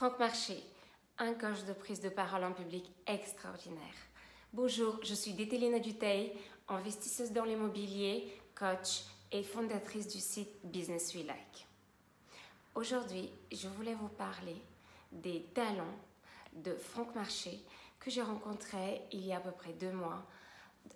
Franck 0.00 0.18
Marché, 0.18 0.56
un 1.18 1.34
coach 1.34 1.62
de 1.66 1.74
prise 1.74 2.00
de 2.00 2.08
parole 2.08 2.44
en 2.44 2.52
public 2.52 2.90
extraordinaire. 3.06 3.92
Bonjour, 4.54 4.98
je 5.02 5.12
suis 5.12 5.34
Détélina 5.34 5.78
Duteil, 5.78 6.32
investisseuse 6.68 7.32
dans 7.32 7.44
l'immobilier, 7.44 8.32
coach 8.54 9.02
et 9.30 9.42
fondatrice 9.42 10.08
du 10.08 10.18
site 10.18 10.48
Business 10.64 11.14
We 11.14 11.26
Like. 11.26 11.66
Aujourd'hui, 12.74 13.30
je 13.52 13.68
voulais 13.68 13.92
vous 13.92 14.08
parler 14.08 14.56
des 15.12 15.42
talents 15.52 15.98
de 16.54 16.74
Franck 16.76 17.14
Marché 17.14 17.62
que 17.98 18.10
j'ai 18.10 18.22
rencontré 18.22 19.02
il 19.12 19.26
y 19.26 19.34
a 19.34 19.36
à 19.36 19.40
peu 19.40 19.52
près 19.52 19.74
deux 19.74 19.92
mois 19.92 20.24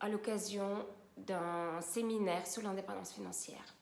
à 0.00 0.08
l'occasion 0.08 0.84
d'un 1.16 1.80
séminaire 1.82 2.48
sur 2.48 2.62
l'indépendance 2.62 3.12
financière. 3.12 3.77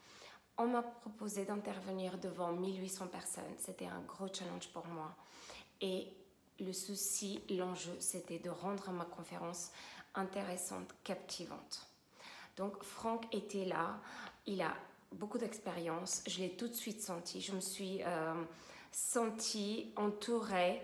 On 0.59 0.66
m'a 0.66 0.82
proposé 0.82 1.45
d'intervenir 1.45 2.18
devant 2.18 2.52
1800 2.52 3.09
personnes. 3.09 3.45
C'était 3.59 3.86
un 3.86 4.00
gros 4.00 4.29
challenge 4.32 4.68
pour 4.68 4.86
moi. 4.86 5.14
Et 5.80 6.09
le 6.61 6.73
souci, 6.73 7.42
l'enjeu, 7.51 7.95
c'était 8.01 8.38
de 8.38 8.48
rendre 8.48 8.91
ma 8.91 9.05
conférence 9.05 9.70
intéressante, 10.14 10.95
captivante. 11.05 11.87
Donc 12.56 12.83
Franck 12.83 13.27
était 13.34 13.66
là, 13.66 14.00
il 14.47 14.62
a 14.62 14.74
beaucoup 15.12 15.38
d'expérience, 15.38 16.23
je 16.27 16.41
l'ai 16.41 16.50
tout 16.56 16.69
de 16.69 16.75
suite 16.75 17.02
senti, 17.02 17.41
je 17.41 17.52
me 17.52 17.61
suis 17.61 18.02
euh, 18.02 18.45
sentie 18.91 19.92
entourée, 19.97 20.80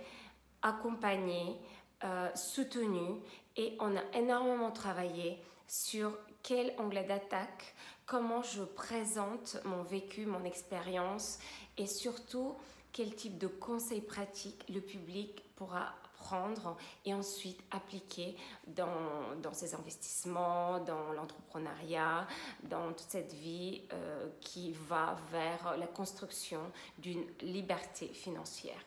accompagnée, 0.60 1.56
euh, 2.04 2.28
soutenue 2.34 3.20
et 3.56 3.76
on 3.80 3.96
a 3.96 4.02
énormément 4.14 4.70
travaillé 4.70 5.38
sur 5.66 6.16
quel 6.42 6.74
angle 6.78 7.06
d'attaque, 7.06 7.74
comment 8.06 8.42
je 8.42 8.62
présente 8.62 9.58
mon 9.64 9.82
vécu, 9.82 10.26
mon 10.26 10.44
expérience 10.44 11.38
et 11.78 11.86
surtout 11.86 12.54
quel 12.92 13.14
type 13.14 13.38
de 13.38 13.46
conseils 13.46 14.02
pratiques 14.02 14.64
le 14.68 14.80
public 14.80 15.42
pourra 15.56 15.94
prendre 16.22 16.76
et 17.04 17.14
ensuite 17.14 17.60
appliquer 17.70 18.36
dans, 18.66 19.34
dans 19.42 19.52
ses 19.52 19.74
investissements, 19.74 20.78
dans 20.80 21.12
l'entrepreneuriat, 21.12 22.26
dans 22.62 22.88
toute 22.92 23.08
cette 23.08 23.32
vie 23.32 23.82
euh, 23.92 24.28
qui 24.40 24.72
va 24.88 25.16
vers 25.30 25.76
la 25.76 25.86
construction 25.86 26.60
d'une 26.98 27.24
liberté 27.40 28.06
financière. 28.08 28.80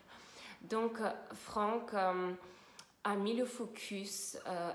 Donc, 0.62 0.98
Franck 1.34 1.94
euh, 1.94 2.32
a 3.06 3.16
mis 3.16 3.36
le 3.36 3.46
focus 3.46 4.38
euh, 4.46 4.74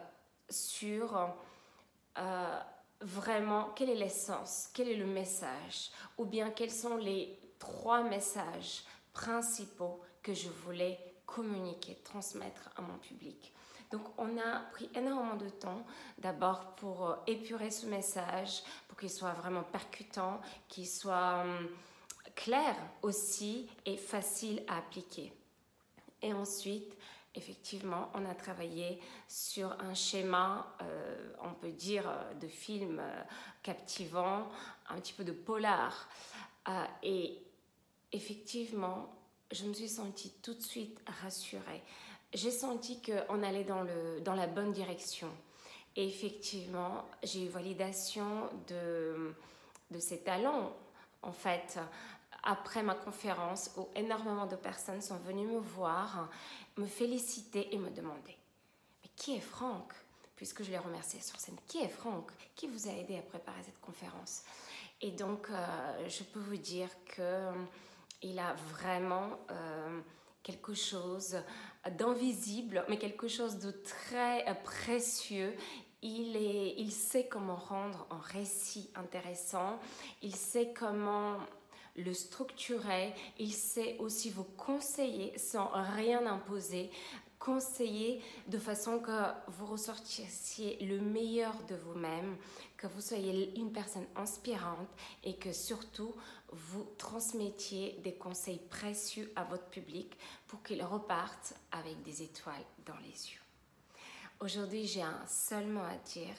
sur 0.49 1.29
vraiment 3.01 3.71
quelle 3.75 3.91
est 3.91 3.95
l'essence, 3.95 4.69
quel 4.73 4.89
est 4.89 4.97
le 4.97 5.07
message, 5.07 5.91
ou 6.19 6.25
bien 6.25 6.51
quels 6.51 6.71
sont 6.71 6.97
les 6.97 7.39
trois 7.59 8.03
messages 8.03 8.85
principaux 9.13 10.01
que 10.23 10.35
je 10.35 10.49
voulais 10.49 10.99
communiquer, 11.27 11.97
transmettre 12.05 12.71
à 12.77 12.83
mon 12.83 12.99
public. 12.99 13.53
Donc 13.91 14.03
on 14.19 14.39
a 14.39 14.61
pris 14.73 14.89
énormément 14.95 15.37
de 15.37 15.49
temps 15.49 15.85
d'abord 16.19 16.75
pour 16.77 17.09
euh, 17.09 17.17
épurer 17.27 17.71
ce 17.71 17.87
message, 17.87 18.63
pour 18.89 18.97
qu'il 18.97 19.11
soit 19.11 19.33
vraiment 19.33 19.65
percutant, 19.65 20.41
qu'il 20.69 20.87
soit 20.87 21.41
hum, 21.41 21.69
clair 22.37 22.77
aussi 23.03 23.69
et 23.85 23.97
facile 23.97 24.63
à 24.69 24.79
appliquer. 24.79 25.33
Et 26.23 26.33
ensuite, 26.33 26.97
effectivement, 27.35 28.11
on 28.15 28.25
a 28.25 28.35
travaillé 28.35 29.01
sur 29.29 29.73
un 29.81 29.95
schéma, 29.95 30.77
euh, 30.83 31.33
on 31.43 31.55
peut 31.55 31.71
dire, 31.71 32.09
euh, 32.09 32.35
de 32.35 32.49
film 32.49 33.01
captivant, 33.63 34.49
un 34.89 34.97
petit 35.01 35.13
peu 35.13 35.25
de 35.25 35.33
polar. 35.33 36.09
et 37.03 37.39
effectivement, 38.13 39.13
je 39.51 39.65
me 39.65 39.73
suis 39.73 39.89
sentie 39.89 40.33
tout 40.43 40.55
de 40.55 40.63
suite 40.63 41.01
rassurée. 41.23 41.83
J'ai 42.33 42.51
senti 42.51 43.03
qu'on 43.03 43.43
allait 43.43 43.65
dans, 43.65 43.83
le, 43.83 44.21
dans 44.21 44.35
la 44.35 44.47
bonne 44.47 44.73
direction. 44.73 45.29
Et 45.97 46.07
effectivement, 46.07 47.05
j'ai 47.25 47.45
eu 47.45 47.49
validation 47.49 48.49
de, 48.69 49.35
de 49.91 49.99
ces 49.99 50.21
talents. 50.21 50.73
En 51.23 51.33
fait, 51.33 51.79
après 52.43 52.83
ma 52.83 52.95
conférence, 52.95 53.71
où 53.77 53.89
énormément 53.95 54.47
de 54.47 54.57
personnes 54.57 55.03
sont 55.03 55.19
venues 55.19 55.47
me 55.47 55.59
voir, 55.59 56.29
me 56.77 56.87
féliciter 56.87 57.75
et 57.75 57.79
me 57.79 57.91
demander 57.91 58.37
Mais 59.03 59.11
qui 59.17 59.37
est 59.37 59.41
Franck? 59.41 59.93
Puisque 60.37 60.63
je 60.63 60.71
l'ai 60.71 60.79
remercié 60.79 61.21
sur 61.21 61.39
scène, 61.39 61.59
qui 61.67 61.79
est 61.79 61.89
Franck? 61.89 62.31
Qui 62.57 62.67
vous 62.67 62.89
a 62.89 62.93
aidé 62.93 63.19
à 63.19 63.23
préparer 63.23 63.63
cette 63.63 63.81
conférence? 63.81 64.43
Et 65.03 65.11
donc, 65.11 65.49
euh, 65.51 66.09
je 66.09 66.23
peux 66.23 66.41
vous 66.41 66.57
dire 66.57 66.89
que 67.05 67.51
il 68.23 68.39
a 68.39 68.55
vraiment 68.73 69.31
euh, 69.51 70.01
quelque 70.43 70.75
chose 70.75 71.39
d'invisible, 71.91 72.85
mais 72.89 72.99
quelque 72.99 73.29
chose 73.29 73.59
de 73.59 73.71
très 73.71 74.49
euh, 74.49 74.55
précieux. 74.55 75.55
Il 76.03 76.91
sait 76.93 77.29
comment 77.29 77.57
rendre 77.57 78.07
un 78.11 78.21
récit 78.21 78.91
intéressant, 78.95 79.79
il 80.23 80.35
sait 80.35 80.73
comment 80.73 81.37
le 81.97 82.13
structurer, 82.15 83.13
il 83.39 83.53
sait 83.53 83.97
aussi 83.99 84.31
vous 84.31 84.45
conseiller 84.45 85.37
sans 85.39 85.71
rien 85.97 86.27
imposer, 86.27 86.91
conseiller 87.39 88.23
de 88.49 88.59
façon 88.59 89.01
que 89.01 89.33
vous 89.49 89.67
ressortissiez 89.67 90.79
le 90.85 91.01
meilleur 91.01 91.55
de 91.65 91.75
vous-même, 91.75 92.37
que 92.77 92.87
vous 92.87 93.01
soyez 93.01 93.59
une 93.59 93.73
personne 93.73 94.07
inspirante 94.15 94.89
et 95.25 95.37
que 95.37 95.53
surtout 95.53 96.15
vous 96.53 96.85
transmettiez 96.99 97.99
des 98.05 98.15
conseils 98.15 98.61
précieux 98.69 99.33
à 99.37 99.45
votre 99.45 99.67
public 99.67 100.17
pour 100.47 100.63
qu'il 100.63 100.83
reparte 100.85 101.55
avec 101.73 102.03
des 102.03 102.23
étoiles 102.23 102.65
dans 102.85 102.99
les 102.99 103.33
yeux. 103.33 103.41
Aujourd'hui, 104.41 104.87
j'ai 104.87 105.03
un 105.03 105.27
seul 105.27 105.67
mot 105.67 105.81
à 105.81 105.97
dire. 105.97 106.37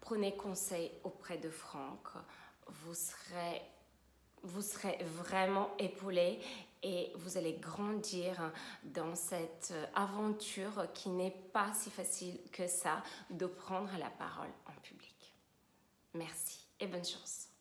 Prenez 0.00 0.36
conseil 0.36 0.90
auprès 1.04 1.38
de 1.38 1.48
Franck. 1.48 2.08
Vous 2.66 2.94
serez 2.94 3.62
vous 4.42 4.62
serez 4.62 4.98
vraiment 5.04 5.70
épaulé 5.78 6.40
et 6.82 7.12
vous 7.14 7.36
allez 7.36 7.54
grandir 7.54 8.52
dans 8.82 9.14
cette 9.14 9.72
aventure 9.94 10.86
qui 10.92 11.10
n'est 11.10 11.36
pas 11.52 11.72
si 11.74 11.90
facile 11.90 12.38
que 12.50 12.66
ça 12.66 13.02
de 13.30 13.46
prendre 13.46 13.90
la 13.98 14.10
parole 14.10 14.50
en 14.66 14.80
public. 14.82 15.34
Merci 16.14 16.66
et 16.80 16.86
bonne 16.86 17.04
chance. 17.04 17.51